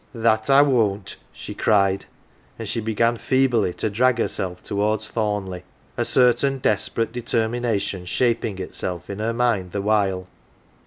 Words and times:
"That 0.15 0.49
I 0.49 0.63
won't!" 0.63 1.17
she 1.31 1.53
cried, 1.53 2.05
and 2.57 2.67
she 2.67 2.81
began 2.81 3.17
feebly 3.17 3.71
to 3.75 3.89
drag 3.91 4.17
herself 4.17 4.63
towards 4.63 5.09
Thornleigh 5.09 5.61
a 5.95 6.05
certain 6.05 6.57
desperate 6.57 7.11
determination 7.11 8.05
shaping 8.07 8.57
itself 8.57 9.11
in 9.11 9.19
her 9.19 9.31
mind 9.31 9.73
the 9.73 9.81
while. 9.83 10.25